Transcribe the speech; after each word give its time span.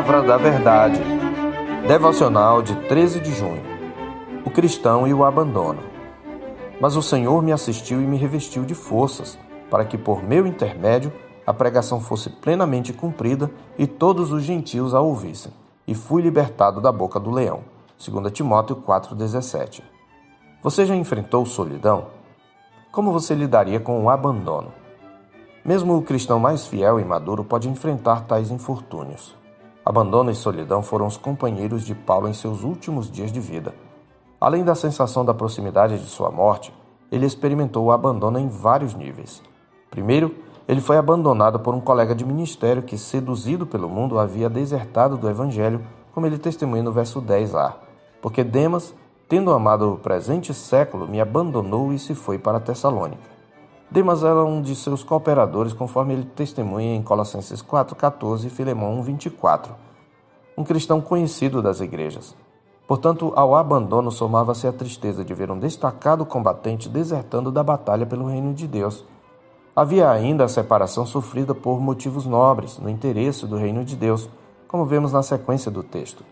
Palavra 0.00 0.22
da 0.22 0.38
Verdade. 0.38 0.98
Devocional 1.86 2.62
de 2.62 2.74
13 2.88 3.20
de 3.20 3.34
junho. 3.34 3.62
O 4.46 4.50
cristão 4.50 5.06
e 5.06 5.12
o 5.12 5.26
abandono. 5.26 5.82
Mas 6.80 6.96
o 6.96 7.02
Senhor 7.02 7.42
me 7.42 7.52
assistiu 7.52 8.00
e 8.00 8.06
me 8.06 8.16
revestiu 8.16 8.64
de 8.64 8.74
forças, 8.74 9.38
para 9.68 9.84
que 9.84 9.98
por 9.98 10.22
meu 10.22 10.46
intermédio 10.46 11.12
a 11.46 11.52
pregação 11.52 12.00
fosse 12.00 12.30
plenamente 12.30 12.94
cumprida 12.94 13.50
e 13.76 13.86
todos 13.86 14.32
os 14.32 14.42
gentios 14.42 14.94
a 14.94 15.02
ouvissem. 15.02 15.52
E 15.86 15.94
fui 15.94 16.22
libertado 16.22 16.80
da 16.80 16.90
boca 16.90 17.20
do 17.20 17.30
leão. 17.30 17.60
2 18.02 18.32
Timóteo 18.32 18.76
4,17. 18.76 19.82
Você 20.62 20.86
já 20.86 20.96
enfrentou 20.96 21.44
solidão? 21.44 22.06
Como 22.90 23.12
você 23.12 23.34
lidaria 23.34 23.78
com 23.78 24.02
o 24.02 24.08
abandono? 24.08 24.72
Mesmo 25.62 25.94
o 25.94 26.02
cristão 26.02 26.40
mais 26.40 26.66
fiel 26.66 26.98
e 26.98 27.04
maduro 27.04 27.44
pode 27.44 27.68
enfrentar 27.68 28.22
tais 28.22 28.50
infortúnios. 28.50 29.38
Abandono 29.84 30.30
e 30.30 30.34
solidão 30.34 30.82
foram 30.82 31.06
os 31.06 31.16
companheiros 31.16 31.84
de 31.84 31.94
Paulo 31.94 32.28
em 32.28 32.34
seus 32.34 32.62
últimos 32.62 33.10
dias 33.10 33.32
de 33.32 33.40
vida. 33.40 33.74
Além 34.40 34.62
da 34.62 34.74
sensação 34.74 35.24
da 35.24 35.34
proximidade 35.34 35.98
de 35.98 36.06
sua 36.06 36.30
morte, 36.30 36.72
ele 37.10 37.26
experimentou 37.26 37.84
o 37.86 37.92
abandono 37.92 38.38
em 38.38 38.48
vários 38.48 38.94
níveis. 38.94 39.42
Primeiro, 39.90 40.34
ele 40.68 40.80
foi 40.80 40.96
abandonado 40.96 41.58
por 41.58 41.74
um 41.74 41.80
colega 41.80 42.14
de 42.14 42.24
ministério 42.24 42.82
que, 42.82 42.96
seduzido 42.96 43.66
pelo 43.66 43.88
mundo, 43.88 44.18
havia 44.18 44.48
desertado 44.48 45.16
do 45.16 45.28
evangelho, 45.28 45.84
como 46.14 46.26
ele 46.26 46.38
testemunha 46.38 46.82
no 46.82 46.92
verso 46.92 47.20
10a. 47.20 47.74
Porque 48.22 48.44
Demas, 48.44 48.94
tendo 49.28 49.50
amado 49.50 49.94
o 49.94 49.98
presente 49.98 50.54
século, 50.54 51.08
me 51.08 51.20
abandonou 51.20 51.92
e 51.92 51.98
se 51.98 52.14
foi 52.14 52.38
para 52.38 52.60
Tessalônica. 52.60 53.39
Demas 53.92 54.22
era 54.22 54.44
um 54.44 54.62
de 54.62 54.76
seus 54.76 55.02
cooperadores, 55.02 55.72
conforme 55.72 56.12
ele 56.12 56.24
testemunha 56.24 56.94
em 56.94 57.02
Colossenses 57.02 57.60
4,14 57.60 58.44
e 58.44 58.48
Filemão 58.48 59.02
1,24. 59.02 59.70
Um 60.56 60.62
cristão 60.62 61.00
conhecido 61.00 61.60
das 61.60 61.80
igrejas. 61.80 62.36
Portanto, 62.86 63.32
ao 63.34 63.56
abandono 63.56 64.12
somava-se 64.12 64.68
a 64.68 64.72
tristeza 64.72 65.24
de 65.24 65.34
ver 65.34 65.50
um 65.50 65.58
destacado 65.58 66.24
combatente 66.24 66.88
desertando 66.88 67.50
da 67.50 67.64
batalha 67.64 68.06
pelo 68.06 68.26
reino 68.26 68.54
de 68.54 68.68
Deus. 68.68 69.04
Havia 69.74 70.08
ainda 70.08 70.44
a 70.44 70.48
separação 70.48 71.04
sofrida 71.04 71.52
por 71.52 71.80
motivos 71.80 72.26
nobres, 72.26 72.78
no 72.78 72.88
interesse 72.88 73.44
do 73.44 73.56
reino 73.56 73.84
de 73.84 73.96
Deus, 73.96 74.30
como 74.68 74.84
vemos 74.84 75.12
na 75.12 75.22
sequência 75.24 75.68
do 75.68 75.82
texto. 75.82 76.24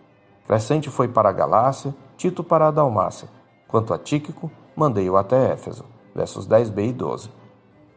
Crescente 0.47 0.91
foi 0.91 1.09
para 1.09 1.29
a 1.29 1.33
Galácia, 1.33 1.93
Tito 2.17 2.45
para 2.45 2.69
a 2.69 2.71
Dalmácia. 2.71 3.29
Quanto 3.67 3.93
a 3.93 3.99
Tíquico, 3.99 4.49
mandei-o 4.77 5.17
até 5.17 5.53
Éfeso. 5.53 5.85
Versos 6.15 6.47
10b 6.47 6.89
e 6.89 6.93
12. 6.93 7.48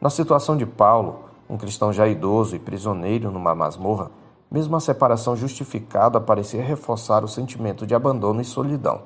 Na 0.02 0.10
situação 0.10 0.58
de 0.58 0.66
Paulo, 0.66 1.26
um 1.48 1.56
cristão 1.56 1.94
já 1.94 2.08
idoso 2.08 2.56
e 2.56 2.60
prisioneiro 2.60 3.30
numa 3.30 3.54
masmorra, 3.54 4.10
mesmo 4.50 4.76
a 4.76 4.80
separação 4.80 5.36
justificada 5.36 6.20
parecia 6.20 6.64
reforçar 6.64 7.24
o 7.24 7.28
sentimento 7.28 7.86
de 7.86 7.94
abandono 7.94 8.42
e 8.42 8.46
solidão. 8.46 9.04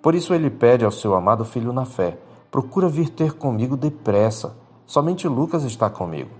Por 0.00 0.14
isso 0.14 0.32
ele 0.32 0.50
pede 0.50 0.84
ao 0.84 0.92
seu 0.92 1.16
amado 1.16 1.44
filho 1.44 1.72
na 1.72 1.84
fé: 1.84 2.16
procura 2.48 2.88
vir 2.88 3.08
ter 3.08 3.32
comigo 3.32 3.76
depressa. 3.76 4.54
Somente 4.86 5.26
Lucas 5.26 5.64
está 5.64 5.90
comigo. 5.90 6.30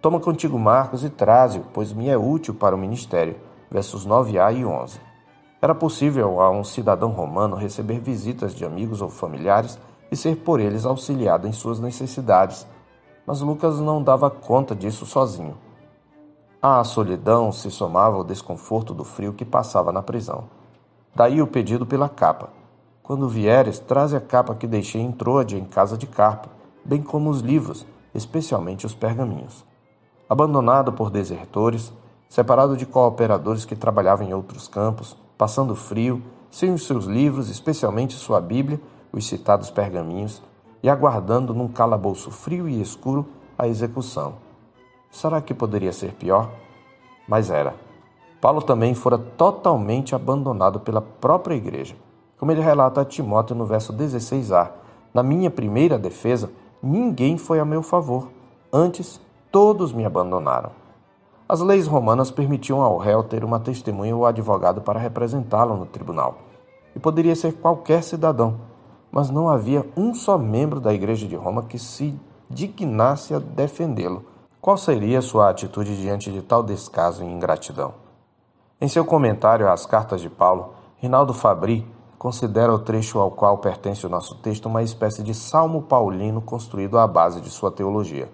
Toma 0.00 0.18
contigo 0.18 0.58
Marcos 0.58 1.04
e 1.04 1.10
traze-o, 1.10 1.64
pois 1.74 1.92
me 1.92 2.08
é 2.08 2.16
útil 2.16 2.54
para 2.54 2.74
o 2.74 2.78
ministério. 2.78 3.36
Versos 3.70 4.06
9a 4.06 4.56
e 4.56 4.64
11. 4.64 4.98
Era 5.60 5.74
possível 5.74 6.40
a 6.40 6.50
um 6.50 6.64
cidadão 6.64 7.10
romano 7.10 7.56
receber 7.56 7.98
visitas 7.98 8.54
de 8.54 8.64
amigos 8.64 9.02
ou 9.02 9.10
familiares 9.10 9.78
e 10.10 10.16
ser 10.16 10.36
por 10.36 10.60
eles 10.60 10.86
auxiliado 10.86 11.46
em 11.46 11.52
suas 11.52 11.78
necessidades 11.78 12.66
mas 13.28 13.42
Lucas 13.42 13.78
não 13.78 14.02
dava 14.02 14.30
conta 14.30 14.74
disso 14.74 15.04
sozinho. 15.04 15.54
À 16.62 16.82
solidão 16.82 17.52
se 17.52 17.70
somava 17.70 18.16
o 18.16 18.24
desconforto 18.24 18.94
do 18.94 19.04
frio 19.04 19.34
que 19.34 19.44
passava 19.44 19.92
na 19.92 20.00
prisão. 20.00 20.44
Daí 21.14 21.42
o 21.42 21.46
pedido 21.46 21.84
pela 21.84 22.08
capa. 22.08 22.48
Quando 23.02 23.28
vieres, 23.28 23.78
traze 23.78 24.16
a 24.16 24.20
capa 24.20 24.54
que 24.54 24.66
deixei 24.66 25.02
em 25.02 25.12
Troade, 25.12 25.58
em 25.58 25.66
casa 25.66 25.98
de 25.98 26.06
Carpo, 26.06 26.48
bem 26.82 27.02
como 27.02 27.28
os 27.28 27.42
livros, 27.42 27.86
especialmente 28.14 28.86
os 28.86 28.94
pergaminhos. 28.94 29.62
Abandonado 30.26 30.94
por 30.94 31.10
desertores, 31.10 31.92
separado 32.30 32.78
de 32.78 32.86
cooperadores 32.86 33.66
que 33.66 33.76
trabalhavam 33.76 34.26
em 34.26 34.32
outros 34.32 34.68
campos, 34.68 35.14
passando 35.36 35.76
frio, 35.76 36.22
sem 36.50 36.72
os 36.72 36.86
seus 36.86 37.04
livros, 37.04 37.50
especialmente 37.50 38.14
sua 38.14 38.40
Bíblia, 38.40 38.80
os 39.12 39.26
citados 39.26 39.70
pergaminhos, 39.70 40.42
e 40.82 40.88
aguardando 40.88 41.54
num 41.54 41.68
calabouço 41.68 42.30
frio 42.30 42.68
e 42.68 42.80
escuro 42.80 43.26
a 43.58 43.66
execução. 43.66 44.34
Será 45.10 45.40
que 45.40 45.54
poderia 45.54 45.92
ser 45.92 46.12
pior? 46.12 46.50
Mas 47.26 47.50
era. 47.50 47.74
Paulo 48.40 48.62
também 48.62 48.94
fora 48.94 49.18
totalmente 49.18 50.14
abandonado 50.14 50.80
pela 50.80 51.00
própria 51.00 51.54
igreja. 51.54 51.96
Como 52.38 52.52
ele 52.52 52.60
relata 52.60 53.00
a 53.00 53.04
Timóteo 53.04 53.56
no 53.56 53.66
verso 53.66 53.92
16a: 53.92 54.70
Na 55.12 55.22
minha 55.22 55.50
primeira 55.50 55.98
defesa, 55.98 56.50
ninguém 56.80 57.36
foi 57.36 57.58
a 57.58 57.64
meu 57.64 57.82
favor, 57.82 58.28
antes 58.72 59.20
todos 59.50 59.92
me 59.92 60.04
abandonaram. 60.04 60.70
As 61.48 61.60
leis 61.60 61.86
romanas 61.86 62.30
permitiam 62.30 62.82
ao 62.82 62.98
réu 62.98 63.24
ter 63.24 63.42
uma 63.42 63.58
testemunha 63.58 64.14
ou 64.14 64.26
advogado 64.26 64.82
para 64.82 65.00
representá-lo 65.00 65.76
no 65.76 65.86
tribunal. 65.86 66.36
E 66.94 66.98
poderia 66.98 67.34
ser 67.34 67.54
qualquer 67.54 68.02
cidadão, 68.02 68.56
mas 69.10 69.30
não 69.30 69.48
havia 69.48 69.84
um 69.96 70.14
só 70.14 70.36
membro 70.36 70.80
da 70.80 70.92
Igreja 70.92 71.26
de 71.26 71.36
Roma 71.36 71.62
que 71.62 71.78
se 71.78 72.18
dignasse 72.48 73.34
a 73.34 73.38
defendê-lo. 73.38 74.24
Qual 74.60 74.76
seria 74.76 75.22
sua 75.22 75.48
atitude 75.48 75.96
diante 75.96 76.32
de 76.32 76.42
tal 76.42 76.62
descaso 76.62 77.22
e 77.22 77.26
ingratidão? 77.26 77.94
Em 78.80 78.88
seu 78.88 79.04
comentário 79.04 79.68
às 79.68 79.86
cartas 79.86 80.20
de 80.20 80.28
Paulo, 80.28 80.74
Rinaldo 80.96 81.32
Fabri 81.32 81.86
considera 82.18 82.72
o 82.72 82.78
trecho 82.78 83.18
ao 83.18 83.30
qual 83.30 83.58
pertence 83.58 84.04
o 84.04 84.08
nosso 84.08 84.34
texto 84.36 84.66
uma 84.66 84.82
espécie 84.82 85.22
de 85.22 85.32
salmo 85.32 85.82
paulino 85.82 86.40
construído 86.40 86.98
à 86.98 87.06
base 87.06 87.40
de 87.40 87.50
sua 87.50 87.70
teologia. 87.70 88.28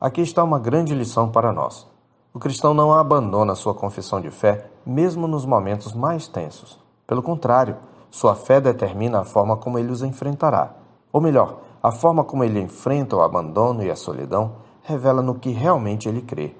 Aqui 0.00 0.20
está 0.20 0.42
uma 0.42 0.58
grande 0.58 0.94
lição 0.94 1.30
para 1.30 1.52
nós. 1.52 1.86
O 2.34 2.38
cristão 2.38 2.74
não 2.74 2.92
abandona 2.92 3.54
sua 3.54 3.72
confissão 3.72 4.20
de 4.20 4.30
fé, 4.30 4.68
mesmo 4.84 5.26
nos 5.26 5.46
momentos 5.46 5.92
mais 5.94 6.28
tensos. 6.28 6.78
Pelo 7.06 7.22
contrário, 7.22 7.76
sua 8.16 8.34
fé 8.34 8.62
determina 8.62 9.20
a 9.20 9.24
forma 9.24 9.58
como 9.58 9.78
ele 9.78 9.92
os 9.92 10.02
enfrentará. 10.02 10.74
Ou 11.12 11.20
melhor, 11.20 11.58
a 11.82 11.92
forma 11.92 12.24
como 12.24 12.42
ele 12.42 12.58
enfrenta 12.58 13.14
o 13.14 13.20
abandono 13.20 13.84
e 13.84 13.90
a 13.90 13.94
solidão 13.94 14.52
revela 14.82 15.20
no 15.20 15.34
que 15.34 15.50
realmente 15.50 16.08
ele 16.08 16.22
crê. 16.22 16.56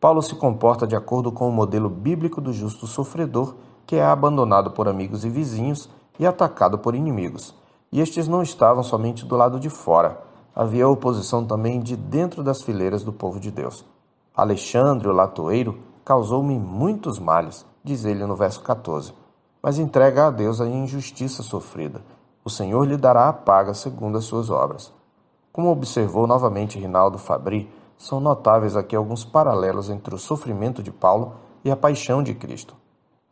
Paulo 0.00 0.22
se 0.22 0.36
comporta 0.36 0.86
de 0.86 0.94
acordo 0.94 1.32
com 1.32 1.48
o 1.48 1.52
modelo 1.52 1.90
bíblico 1.90 2.40
do 2.40 2.52
justo 2.52 2.86
sofredor, 2.86 3.56
que 3.84 3.96
é 3.96 4.04
abandonado 4.04 4.70
por 4.70 4.86
amigos 4.86 5.24
e 5.24 5.28
vizinhos 5.28 5.90
e 6.16 6.24
atacado 6.24 6.78
por 6.78 6.94
inimigos. 6.94 7.56
E 7.90 8.00
estes 8.00 8.28
não 8.28 8.40
estavam 8.40 8.84
somente 8.84 9.26
do 9.26 9.36
lado 9.36 9.58
de 9.58 9.68
fora, 9.68 10.20
havia 10.54 10.88
oposição 10.88 11.44
também 11.44 11.80
de 11.80 11.96
dentro 11.96 12.40
das 12.40 12.62
fileiras 12.62 13.02
do 13.02 13.12
povo 13.12 13.40
de 13.40 13.50
Deus. 13.50 13.84
Alexandre, 14.32 15.08
o 15.08 15.12
latoeiro, 15.12 15.76
causou-me 16.04 16.56
muitos 16.56 17.18
males, 17.18 17.66
diz 17.82 18.04
ele 18.04 18.24
no 18.24 18.36
verso 18.36 18.62
14 18.62 19.23
mas 19.64 19.78
entrega 19.78 20.26
a 20.26 20.30
Deus 20.30 20.60
a 20.60 20.66
injustiça 20.66 21.42
sofrida. 21.42 22.02
O 22.44 22.50
Senhor 22.50 22.86
lhe 22.86 22.98
dará 22.98 23.30
a 23.30 23.32
paga 23.32 23.72
segundo 23.72 24.18
as 24.18 24.26
suas 24.26 24.50
obras. 24.50 24.92
Como 25.50 25.70
observou 25.70 26.26
novamente 26.26 26.78
Rinaldo 26.78 27.16
Fabri, 27.16 27.72
são 27.96 28.20
notáveis 28.20 28.76
aqui 28.76 28.94
alguns 28.94 29.24
paralelos 29.24 29.88
entre 29.88 30.14
o 30.14 30.18
sofrimento 30.18 30.82
de 30.82 30.92
Paulo 30.92 31.36
e 31.64 31.70
a 31.70 31.76
paixão 31.76 32.22
de 32.22 32.34
Cristo. 32.34 32.76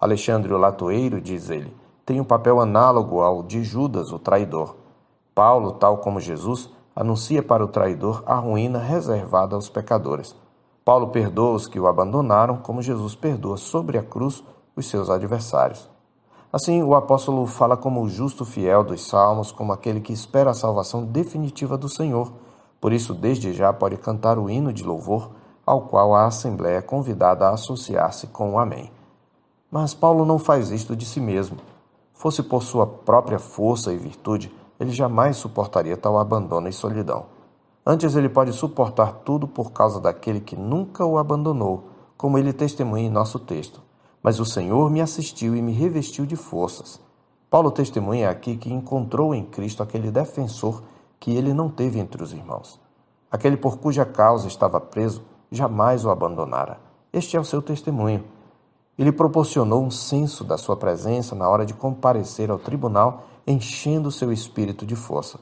Alexandre 0.01 0.55
o 0.55 0.57
Latoeiro, 0.57 1.21
diz 1.21 1.51
ele, 1.51 1.77
tem 2.07 2.19
um 2.19 2.25
papel 2.25 2.63
análogo 2.63 3.21
ao 3.21 3.43
de 3.43 3.63
Judas, 3.63 4.11
o 4.11 4.19
traidor. 4.19 4.75
Paulo, 5.35 5.73
tal 5.73 5.99
como 5.99 6.19
Jesus, 6.19 6.71
anuncia 6.97 7.43
para 7.43 7.63
o 7.63 7.69
traidor 7.69 8.23
a 8.25 8.37
ruína 8.37 8.79
reservada 8.79 9.55
aos 9.55 9.69
pecadores. 9.69 10.35
Paulo 10.83 11.09
perdoa 11.09 11.53
os 11.53 11.67
que 11.67 11.79
o 11.79 11.87
abandonaram, 11.87 12.57
como 12.57 12.81
Jesus 12.81 13.15
perdoa 13.15 13.59
sobre 13.59 13.99
a 13.99 14.03
cruz 14.03 14.43
os 14.75 14.87
seus 14.87 15.11
adversários. 15.11 15.93
Assim, 16.53 16.83
o 16.83 16.95
apóstolo 16.95 17.47
fala 17.47 17.79
como 17.79 18.03
o 18.03 18.09
justo 18.11 18.45
fiel 18.45 18.85
dos 18.85 19.09
salmos, 19.09 19.51
como 19.51 19.73
aquele 19.73 20.03
que 20.03 20.13
espera 20.13 20.51
a 20.51 20.55
salvação 20.55 21.03
definitiva 21.03 21.79
do 21.79 21.89
Senhor. 21.89 22.31
Por 22.79 22.93
isso, 22.93 23.15
desde 23.15 23.55
já 23.55 23.73
pode 23.73 23.97
cantar 23.97 24.39
o 24.39 24.51
hino 24.51 24.71
de 24.71 24.85
louvor, 24.85 25.31
ao 25.65 25.83
qual 25.83 26.15
a 26.15 26.27
Assembleia 26.27 26.77
é 26.77 26.83
convidada 26.83 27.47
a 27.47 27.55
associar-se 27.55 28.27
com 28.27 28.53
o 28.53 28.59
Amém. 28.59 28.93
Mas 29.71 29.95
Paulo 29.95 30.27
não 30.27 30.39
faz 30.39 30.71
isto 30.71 30.95
de 30.95 31.07
si 31.07 31.21
mesmo. 31.21 31.57
Fosse 32.13 32.43
por 32.43 32.63
sua 32.63 32.87
própria 32.87 33.39
força 33.39 33.91
e 33.91 33.97
virtude, 33.97 34.55
ele 34.79 34.91
jamais 34.91 35.39
suportaria 35.39 35.97
tal 35.97 36.19
abandono 36.19 36.69
e 36.69 36.73
solidão. 36.73 37.25
Antes, 37.85 38.15
ele 38.15 38.29
pode 38.29 38.53
suportar 38.53 39.21
tudo 39.25 39.49
por 39.49 39.73
causa 39.73 39.99
daquele 39.99 40.41
que 40.41 40.55
nunca 40.55 41.03
o 41.03 41.17
abandonou, 41.17 41.85
como 42.15 42.37
ele 42.37 42.53
testemunha 42.53 43.07
em 43.07 43.11
nosso 43.11 43.39
texto 43.39 43.81
mas 44.23 44.39
o 44.39 44.45
Senhor 44.45 44.91
me 44.91 45.01
assistiu 45.01 45.57
e 45.57 45.63
me 45.63 45.73
revestiu 45.73 46.25
de 46.25 46.37
forças. 46.37 47.01
Paulo 47.51 47.71
testemunha 47.71 48.31
aqui 48.31 48.57
que 48.57 48.73
encontrou 48.73 49.35
em 49.35 49.45
Cristo 49.45 49.83
aquele 49.83 50.11
defensor 50.11 50.83
que 51.19 51.33
ele 51.33 51.53
não 51.53 51.69
teve 51.69 51.99
entre 51.99 52.23
os 52.23 52.33
irmãos. 52.33 52.81
Aquele 53.31 53.57
por 53.57 53.79
cuja 53.79 54.05
causa 54.05 54.47
estava 54.47 54.81
preso 54.81 55.23
jamais 55.51 56.05
o 56.05 56.11
abandonara. 56.11 56.81
Este 57.13 57.37
é 57.37 57.41
o 57.41 57.45
seu 57.45 57.61
testemunho. 57.61 58.25
Ele 58.99 59.13
proporcionou 59.13 59.83
um 59.83 59.91
senso 59.91 60.45
da 60.45 60.57
sua 60.57 60.77
presença 60.77 61.35
na 61.35 61.49
hora 61.49 61.65
de 61.65 61.75
comparecer 61.75 62.51
ao 62.51 62.59
tribunal, 62.59 63.25
enchendo 63.47 64.11
seu 64.11 64.33
espírito 64.33 64.87
de 64.87 64.95
força. 64.95 65.39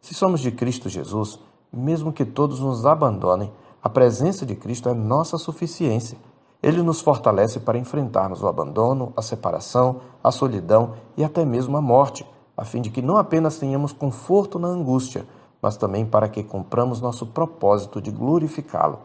Se 0.00 0.14
somos 0.14 0.40
de 0.40 0.50
Cristo 0.50 0.88
Jesus, 0.88 1.38
mesmo 1.72 2.12
que 2.12 2.24
todos 2.24 2.60
nos 2.60 2.86
abandonem, 2.86 3.50
a 3.82 3.88
presença 3.88 4.46
de 4.46 4.54
Cristo 4.54 4.88
é 4.88 4.94
nossa 4.94 5.36
suficiência. 5.36 6.18
Ele 6.64 6.82
nos 6.82 7.02
fortalece 7.02 7.60
para 7.60 7.76
enfrentarmos 7.76 8.42
o 8.42 8.48
abandono, 8.48 9.12
a 9.14 9.20
separação, 9.20 10.00
a 10.24 10.30
solidão 10.30 10.94
e 11.14 11.22
até 11.22 11.44
mesmo 11.44 11.76
a 11.76 11.80
morte, 11.82 12.24
a 12.56 12.64
fim 12.64 12.80
de 12.80 12.88
que 12.88 13.02
não 13.02 13.18
apenas 13.18 13.58
tenhamos 13.58 13.92
conforto 13.92 14.58
na 14.58 14.68
angústia, 14.68 15.26
mas 15.60 15.76
também 15.76 16.06
para 16.06 16.26
que 16.26 16.42
cumpramos 16.42 17.02
nosso 17.02 17.26
propósito 17.26 18.00
de 18.00 18.10
glorificá-lo. 18.10 18.98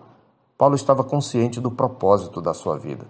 Paulo 0.58 0.74
estava 0.74 1.04
consciente 1.04 1.60
do 1.60 1.70
propósito 1.70 2.40
da 2.40 2.54
sua 2.54 2.78
vida, 2.78 3.06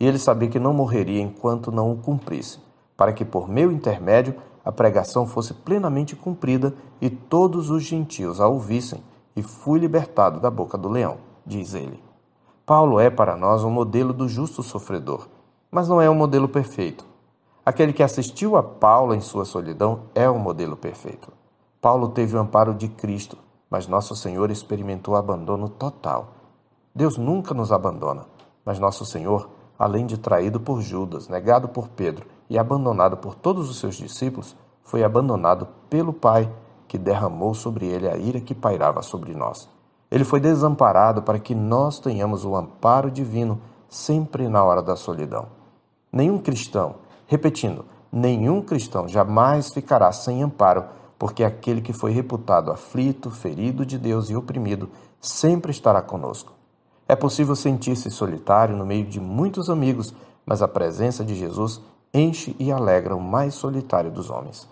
e 0.00 0.06
ele 0.08 0.18
sabia 0.18 0.48
que 0.48 0.58
não 0.58 0.74
morreria 0.74 1.22
enquanto 1.22 1.70
não 1.70 1.92
o 1.92 1.96
cumprisse, 1.96 2.58
para 2.96 3.12
que 3.12 3.24
por 3.24 3.48
meu 3.48 3.70
intermédio 3.70 4.34
a 4.64 4.72
pregação 4.72 5.28
fosse 5.28 5.54
plenamente 5.54 6.16
cumprida 6.16 6.74
e 7.00 7.08
todos 7.08 7.70
os 7.70 7.84
gentios 7.84 8.40
a 8.40 8.48
ouvissem, 8.48 9.00
e 9.36 9.44
fui 9.44 9.78
libertado 9.78 10.40
da 10.40 10.50
boca 10.50 10.76
do 10.76 10.88
leão, 10.88 11.18
diz 11.46 11.72
ele. 11.72 12.02
Paulo 12.64 13.00
é 13.00 13.10
para 13.10 13.36
nós 13.36 13.64
um 13.64 13.70
modelo 13.70 14.12
do 14.12 14.28
justo 14.28 14.62
sofredor, 14.62 15.26
mas 15.68 15.88
não 15.88 16.00
é 16.00 16.08
um 16.08 16.14
modelo 16.14 16.48
perfeito. 16.48 17.04
Aquele 17.66 17.92
que 17.92 18.04
assistiu 18.04 18.56
a 18.56 18.62
Paulo 18.62 19.14
em 19.14 19.20
sua 19.20 19.44
solidão 19.44 20.02
é 20.14 20.30
o 20.30 20.34
um 20.34 20.38
modelo 20.38 20.76
perfeito. 20.76 21.32
Paulo 21.80 22.10
teve 22.10 22.36
o 22.36 22.40
amparo 22.40 22.72
de 22.72 22.86
Cristo, 22.86 23.36
mas 23.68 23.88
nosso 23.88 24.14
Senhor 24.14 24.48
experimentou 24.48 25.16
abandono 25.16 25.68
total. 25.68 26.34
Deus 26.94 27.18
nunca 27.18 27.52
nos 27.52 27.72
abandona, 27.72 28.26
mas 28.64 28.78
nosso 28.78 29.04
Senhor, 29.04 29.50
além 29.76 30.06
de 30.06 30.16
traído 30.16 30.60
por 30.60 30.80
Judas, 30.80 31.26
negado 31.26 31.66
por 31.66 31.88
Pedro 31.88 32.26
e 32.48 32.56
abandonado 32.56 33.16
por 33.16 33.34
todos 33.34 33.68
os 33.68 33.80
seus 33.80 33.96
discípulos, 33.96 34.56
foi 34.84 35.02
abandonado 35.02 35.66
pelo 35.90 36.12
Pai, 36.12 36.48
que 36.86 36.96
derramou 36.96 37.54
sobre 37.54 37.86
ele 37.86 38.08
a 38.08 38.16
ira 38.16 38.40
que 38.40 38.54
pairava 38.54 39.02
sobre 39.02 39.34
nós. 39.34 39.68
Ele 40.12 40.24
foi 40.24 40.40
desamparado 40.40 41.22
para 41.22 41.38
que 41.38 41.54
nós 41.54 41.98
tenhamos 41.98 42.44
o 42.44 42.54
amparo 42.54 43.10
divino 43.10 43.58
sempre 43.88 44.46
na 44.46 44.62
hora 44.62 44.82
da 44.82 44.94
solidão. 44.94 45.46
Nenhum 46.12 46.38
cristão, 46.38 46.96
repetindo, 47.26 47.86
nenhum 48.12 48.60
cristão 48.60 49.08
jamais 49.08 49.72
ficará 49.72 50.12
sem 50.12 50.42
amparo, 50.42 50.84
porque 51.18 51.42
aquele 51.42 51.80
que 51.80 51.94
foi 51.94 52.12
reputado 52.12 52.70
aflito, 52.70 53.30
ferido 53.30 53.86
de 53.86 53.96
Deus 53.96 54.28
e 54.28 54.36
oprimido 54.36 54.90
sempre 55.18 55.70
estará 55.70 56.02
conosco. 56.02 56.52
É 57.08 57.16
possível 57.16 57.56
sentir-se 57.56 58.10
solitário 58.10 58.76
no 58.76 58.84
meio 58.84 59.06
de 59.06 59.18
muitos 59.18 59.70
amigos, 59.70 60.14
mas 60.44 60.60
a 60.60 60.68
presença 60.68 61.24
de 61.24 61.34
Jesus 61.34 61.80
enche 62.12 62.54
e 62.58 62.70
alegra 62.70 63.16
o 63.16 63.20
mais 63.20 63.54
solitário 63.54 64.10
dos 64.10 64.28
homens. 64.28 64.68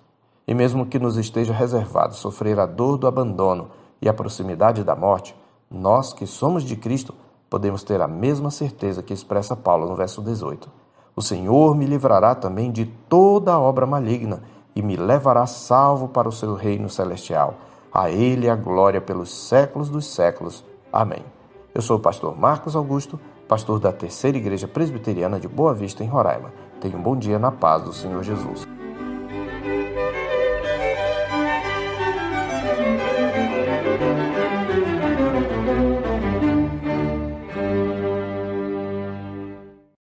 E 0.46 0.52
mesmo 0.52 0.84
que 0.84 0.98
nos 0.98 1.16
esteja 1.16 1.54
reservado 1.54 2.14
sofrer 2.14 2.60
a 2.60 2.66
dor 2.66 2.98
do 2.98 3.06
abandono 3.06 3.70
e 4.00 4.08
a 4.08 4.14
proximidade 4.14 4.82
da 4.82 4.96
morte, 4.96 5.34
nós 5.70 6.12
que 6.12 6.26
somos 6.26 6.64
de 6.64 6.76
Cristo 6.76 7.14
podemos 7.48 7.82
ter 7.82 8.00
a 8.00 8.08
mesma 8.08 8.50
certeza 8.50 9.02
que 9.02 9.12
expressa 9.12 9.56
Paulo 9.56 9.88
no 9.88 9.96
verso 9.96 10.22
18. 10.22 10.70
O 11.14 11.22
Senhor 11.22 11.76
me 11.76 11.84
livrará 11.84 12.34
também 12.34 12.70
de 12.70 12.86
toda 12.86 13.58
obra 13.58 13.86
maligna 13.86 14.42
e 14.74 14.82
me 14.82 14.96
levará 14.96 15.44
salvo 15.46 16.08
para 16.08 16.28
o 16.28 16.32
seu 16.32 16.54
reino 16.54 16.88
celestial. 16.88 17.54
A 17.92 18.08
Ele 18.08 18.48
a 18.48 18.54
glória 18.54 19.00
pelos 19.00 19.30
séculos 19.30 19.90
dos 19.90 20.06
séculos. 20.06 20.64
Amém. 20.92 21.24
Eu 21.74 21.82
sou 21.82 21.96
o 21.96 22.00
pastor 22.00 22.36
Marcos 22.38 22.76
Augusto, 22.76 23.18
pastor 23.48 23.80
da 23.80 23.92
Terceira 23.92 24.38
Igreja 24.38 24.68
Presbiteriana 24.68 25.40
de 25.40 25.48
Boa 25.48 25.74
Vista, 25.74 26.04
em 26.04 26.06
Roraima. 26.06 26.52
Tenha 26.80 26.96
um 26.96 27.02
bom 27.02 27.16
dia 27.16 27.38
na 27.38 27.50
paz 27.50 27.82
do 27.82 27.92
Senhor 27.92 28.22
Jesus. 28.22 28.79